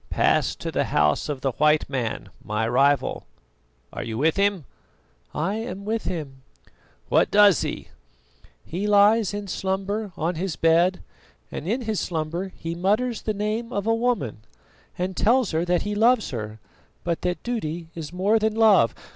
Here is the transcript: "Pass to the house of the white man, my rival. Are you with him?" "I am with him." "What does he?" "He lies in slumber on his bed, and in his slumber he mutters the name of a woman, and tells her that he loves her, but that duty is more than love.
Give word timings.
"Pass 0.09 0.55
to 0.55 0.71
the 0.71 0.85
house 0.85 1.29
of 1.29 1.41
the 1.41 1.51
white 1.59 1.87
man, 1.87 2.29
my 2.43 2.67
rival. 2.67 3.27
Are 3.93 4.01
you 4.01 4.17
with 4.17 4.35
him?" 4.35 4.65
"I 5.31 5.57
am 5.57 5.85
with 5.85 6.05
him." 6.05 6.41
"What 7.09 7.29
does 7.29 7.61
he?" 7.61 7.89
"He 8.65 8.87
lies 8.87 9.31
in 9.31 9.47
slumber 9.47 10.11
on 10.17 10.33
his 10.33 10.55
bed, 10.55 11.01
and 11.51 11.67
in 11.67 11.81
his 11.81 11.99
slumber 11.99 12.51
he 12.55 12.73
mutters 12.73 13.21
the 13.21 13.35
name 13.35 13.71
of 13.71 13.85
a 13.85 13.93
woman, 13.93 14.39
and 14.97 15.15
tells 15.15 15.51
her 15.51 15.63
that 15.65 15.83
he 15.83 15.93
loves 15.93 16.31
her, 16.31 16.59
but 17.03 17.21
that 17.21 17.43
duty 17.43 17.89
is 17.93 18.11
more 18.11 18.39
than 18.39 18.55
love. 18.55 18.95